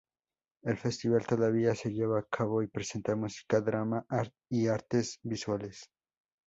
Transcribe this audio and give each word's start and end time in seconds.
El 0.63 0.77
Festival 0.79 1.27
todavía 1.27 1.75
se 1.75 1.91
lleva 1.93 2.17
a 2.17 2.23
cabo 2.27 2.63
y 2.63 2.67
presenta 2.67 3.15
música, 3.15 3.61
drama 3.61 4.03
y 4.49 4.65
artes 4.67 5.19
visuales. 5.21 5.91